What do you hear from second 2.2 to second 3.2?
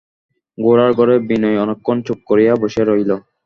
করিয়া বসিয়া রহিল।